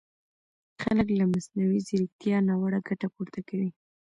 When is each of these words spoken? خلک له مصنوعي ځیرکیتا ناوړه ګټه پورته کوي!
خلک 0.81 1.07
له 1.19 1.25
مصنوعي 1.33 1.79
ځیرکیتا 1.87 2.37
ناوړه 2.47 2.79
ګټه 2.87 3.07
پورته 3.15 3.39
کوي! 3.49 3.69